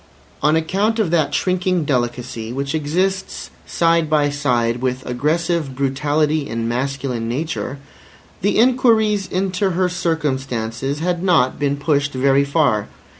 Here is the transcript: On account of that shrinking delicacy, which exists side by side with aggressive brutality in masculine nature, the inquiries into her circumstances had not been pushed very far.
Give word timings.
On 0.41 0.55
account 0.55 0.97
of 0.97 1.11
that 1.11 1.31
shrinking 1.31 1.85
delicacy, 1.85 2.51
which 2.51 2.73
exists 2.73 3.51
side 3.67 4.09
by 4.09 4.31
side 4.31 4.77
with 4.81 5.05
aggressive 5.05 5.75
brutality 5.75 6.49
in 6.49 6.67
masculine 6.67 7.29
nature, 7.29 7.77
the 8.41 8.57
inquiries 8.57 9.27
into 9.27 9.69
her 9.69 9.87
circumstances 9.89 11.01
had 11.01 11.21
not 11.21 11.59
been 11.59 11.77
pushed 11.77 12.13
very 12.13 12.43
far. 12.43 12.87